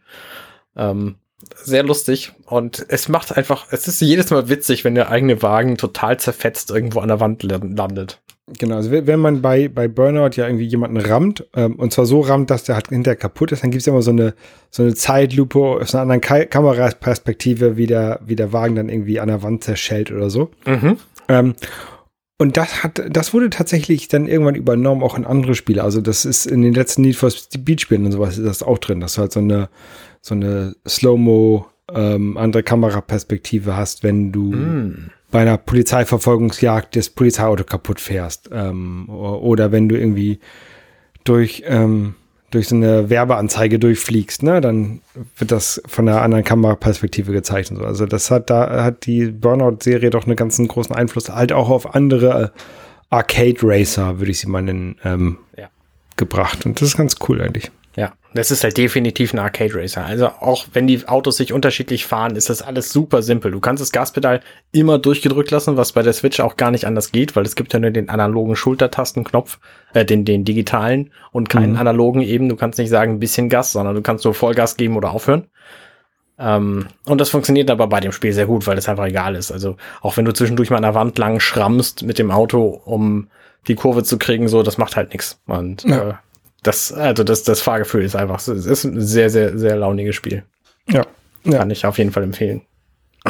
[0.76, 1.16] Ähm,
[1.56, 5.76] sehr lustig und es macht einfach, es ist jedes Mal witzig, wenn der eigene Wagen
[5.76, 8.22] total zerfetzt irgendwo an der Wand landet.
[8.58, 12.22] Genau, also wenn man bei, bei Burnout ja irgendwie jemanden rammt, ähm, und zwar so
[12.22, 14.34] rammt, dass der halt hinterher kaputt ist, dann gibt es ja immer so eine,
[14.70, 19.20] so eine Zeitlupe aus einer anderen Ka Kameraperspektive, wie der, wie der Wagen dann irgendwie
[19.20, 20.52] an der Wand zerschellt oder so.
[20.66, 20.98] Mhm.
[21.28, 21.56] Ähm,
[22.38, 25.84] und das hat, das wurde tatsächlich dann irgendwann übernommen, auch in andere Spiele.
[25.84, 28.80] Also das ist in den letzten Need for Speed Spielen und sowas ist das auch
[28.80, 29.70] drin, dass du halt so eine,
[30.22, 35.12] so eine Slow-Mo, ähm, andere Kameraperspektive hast, wenn du mm.
[35.32, 38.50] Bei einer Polizeiverfolgungsjagd das Polizeiauto kaputt fährst.
[38.54, 40.40] Ähm, oder wenn du irgendwie
[41.24, 42.16] durch, ähm,
[42.52, 45.02] durch so eine Werbeanzeige durchfliegst, ne, dann
[45.38, 47.86] wird das von einer anderen Kameraperspektive gezeigt und so.
[47.86, 51.96] Also das hat da hat die Burnout-Serie doch einen ganzen großen Einfluss, halt auch auf
[51.96, 52.52] andere
[53.10, 55.70] Arcade Racer, würde ich sie mal nennen, ähm, ja.
[56.18, 56.66] gebracht.
[56.66, 57.72] Und das ist ganz cool eigentlich.
[58.34, 60.06] Das ist halt definitiv ein Arcade Racer.
[60.06, 63.52] Also auch wenn die Autos sich unterschiedlich fahren, ist das alles super simpel.
[63.52, 64.40] Du kannst das Gaspedal
[64.72, 67.74] immer durchgedrückt lassen, was bei der Switch auch gar nicht anders geht, weil es gibt
[67.74, 69.60] ja nur den analogen Schultertastenknopf,
[69.94, 71.80] äh, den, den digitalen und keinen mhm.
[71.80, 72.48] analogen eben.
[72.48, 75.48] Du kannst nicht sagen ein bisschen Gas, sondern du kannst nur Vollgas geben oder aufhören.
[76.40, 79.52] Ähm, und das funktioniert aber bei dem Spiel sehr gut, weil es einfach egal ist.
[79.52, 83.28] Also auch wenn du zwischendurch mal an der Wand lang schrammst mit dem Auto, um
[83.68, 85.40] die Kurve zu kriegen, so, das macht halt nichts.
[85.46, 86.10] Und ja.
[86.10, 86.14] äh,
[86.64, 90.44] das, also das, das Fahrgefühl ist einfach, es ist ein sehr, sehr, sehr launiges Spiel.
[90.90, 91.06] Ja.
[91.44, 91.60] ja.
[91.60, 92.62] Kann ich auf jeden Fall empfehlen.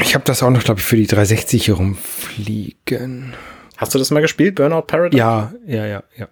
[0.02, 3.34] Ich habe das auch noch, glaube ich, für die 360 hier rumfliegen.
[3.78, 5.18] Hast du das mal gespielt, Burnout Paradise?
[5.18, 6.28] Ja, ja, ja, ja.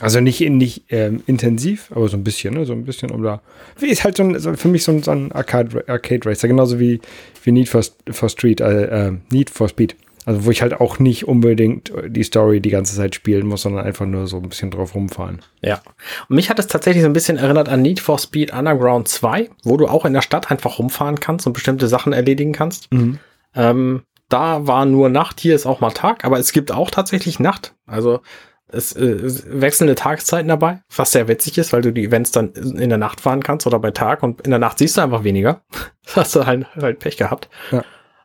[0.00, 2.64] Also nicht, nicht ähm, intensiv, aber so ein bisschen, ne?
[2.64, 3.42] so ein bisschen um da.
[3.80, 7.00] Ist halt so ein, für mich so ein, so ein Arcade, Arcade Racer, genauso wie,
[7.44, 9.94] wie Need for, for Street, äh, äh, Need for Speed.
[10.24, 13.84] Also wo ich halt auch nicht unbedingt die Story die ganze Zeit spielen muss, sondern
[13.84, 15.40] einfach nur so ein bisschen drauf rumfahren.
[15.62, 15.80] Ja.
[16.28, 19.50] Und mich hat es tatsächlich so ein bisschen erinnert an Need for Speed Underground 2,
[19.64, 22.92] wo du auch in der Stadt einfach rumfahren kannst und bestimmte Sachen erledigen kannst.
[22.92, 23.18] Mhm.
[23.54, 27.38] Ähm, da war nur Nacht, hier ist auch mal Tag, aber es gibt auch tatsächlich
[27.38, 27.74] Nacht.
[27.86, 28.20] Also
[28.68, 32.88] es, äh, wechselnde Tageszeiten dabei, was sehr witzig ist, weil du die Events dann in
[32.88, 35.62] der Nacht fahren kannst oder bei Tag und in der Nacht siehst du einfach weniger.
[36.14, 37.50] hast du halt, halt Pech gehabt.
[37.70, 37.84] Ja.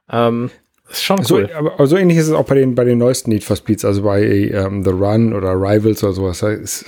[0.10, 0.50] Ähm,
[0.90, 1.50] ist schon cool.
[1.52, 3.84] So, aber, so ähnlich ist es auch bei den, bei den neuesten Need for Speeds,
[3.84, 6.40] also bei ähm, The Run oder Rivals oder sowas.
[6.40, 6.86] Da ist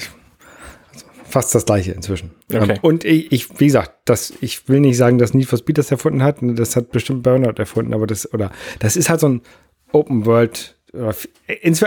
[1.25, 2.31] fast das gleiche inzwischen.
[2.51, 2.73] Okay.
[2.73, 5.77] Ähm, und ich, ich, wie gesagt, das, ich will nicht sagen, dass Need for Speed
[5.77, 6.37] das erfunden hat.
[6.41, 9.41] Das hat bestimmt Burnout erfunden, aber das, oder das ist halt so ein
[9.91, 10.75] Open World.
[10.93, 11.13] Oder,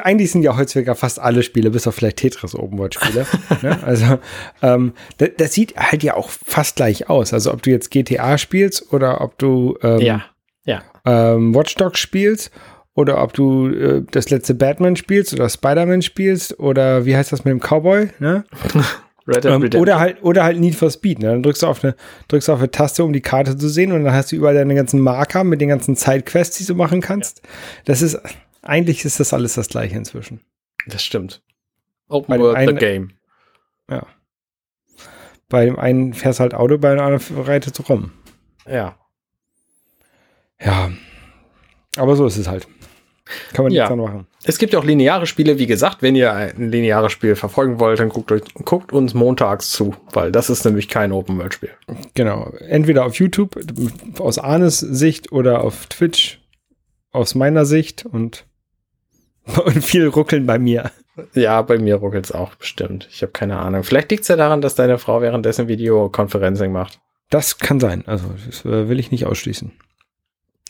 [0.05, 3.27] eigentlich sind ja heutzutage fast alle Spiele, bis auf vielleicht Tetris Open World Spiele.
[3.63, 3.83] ne?
[3.83, 4.19] Also
[4.63, 7.33] ähm, das, das, sieht halt ja auch fast gleich aus.
[7.33, 10.25] Also ob du jetzt GTA spielst oder ob du ähm, ja.
[10.65, 12.51] Ja ähm, Watch Dogs spielst
[12.95, 17.45] oder ob du äh, das letzte Batman spielst oder Spider-Man spielst oder wie heißt das
[17.45, 18.45] mit dem Cowboy, ne?
[19.45, 21.29] ähm, oder halt oder halt Need for Speed, ne?
[21.29, 21.95] Dann drückst du auf eine
[22.29, 24.55] drückst du auf eine Taste, um die Karte zu sehen und dann hast du überall
[24.55, 27.43] deine ganzen Marker mit den ganzen Zeitquests, die du machen kannst.
[27.43, 27.51] Ja.
[27.87, 28.19] Das ist
[28.63, 30.41] eigentlich ist das alles das gleiche inzwischen.
[30.87, 31.43] Das stimmt.
[32.09, 33.11] Open World einen, the game.
[33.89, 34.07] Ja.
[35.49, 38.13] Bei dem einen fährst halt Auto, bei dem anderen reitet rum.
[38.67, 38.97] Ja.
[40.65, 40.91] Ja,
[41.97, 42.67] aber so ist es halt.
[43.53, 43.83] Kann man ja.
[43.83, 44.27] nichts dran machen.
[44.45, 48.01] Es gibt ja auch lineare Spiele, wie gesagt, wenn ihr ein lineares Spiel verfolgen wollt,
[48.01, 51.71] dann guckt, euch, guckt uns montags zu, weil das ist nämlich kein Open-World-Spiel.
[52.15, 52.53] Genau.
[52.59, 53.59] Entweder auf YouTube
[54.19, 56.41] aus Arnes Sicht oder auf Twitch
[57.13, 58.47] aus meiner Sicht und,
[59.65, 60.91] und viel ruckeln bei mir.
[61.35, 63.07] Ja, bei mir ruckelt es auch bestimmt.
[63.11, 63.85] Ich habe keine Ahnung.
[63.85, 67.01] Vielleicht liegt es ja daran, dass deine Frau währenddessen Videokonferencing macht.
[67.29, 68.03] Das kann sein.
[68.07, 69.73] Also, das äh, will ich nicht ausschließen.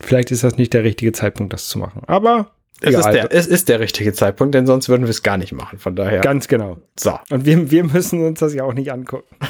[0.00, 2.02] Vielleicht ist das nicht der richtige Zeitpunkt, das zu machen.
[2.06, 2.50] Aber
[2.80, 5.52] es ist, der, es ist der richtige Zeitpunkt, denn sonst würden wir es gar nicht
[5.52, 5.78] machen.
[5.78, 6.20] Von daher.
[6.20, 6.78] Ganz genau.
[6.98, 7.18] So.
[7.30, 9.36] Und wir, wir müssen uns das ja auch nicht angucken.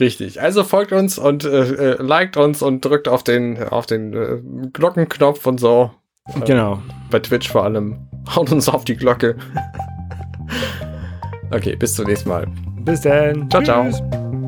[0.00, 0.40] Richtig.
[0.40, 4.38] Also folgt uns und äh, äh, liked uns und drückt auf den, auf den äh,
[4.72, 5.90] Glockenknopf und so.
[6.26, 6.82] Äh, genau.
[7.10, 8.08] Bei Twitch vor allem.
[8.34, 9.36] Haut uns auf die Glocke.
[11.50, 12.46] okay, bis zum nächsten Mal.
[12.80, 13.50] Bis dann.
[13.50, 13.96] Ciao, Tschüss.
[13.96, 14.47] ciao.